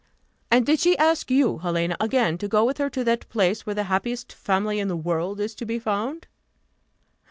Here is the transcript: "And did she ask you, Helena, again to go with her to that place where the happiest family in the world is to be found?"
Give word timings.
"And 0.49 0.65
did 0.65 0.79
she 0.79 0.97
ask 0.97 1.29
you, 1.29 1.59
Helena, 1.59 1.95
again 1.99 2.39
to 2.39 2.47
go 2.47 2.65
with 2.65 2.79
her 2.79 2.89
to 2.89 3.03
that 3.03 3.29
place 3.29 3.67
where 3.67 3.75
the 3.75 3.83
happiest 3.83 4.33
family 4.33 4.79
in 4.79 4.87
the 4.87 4.97
world 4.97 5.39
is 5.39 5.53
to 5.53 5.63
be 5.63 5.77
found?" 5.77 6.25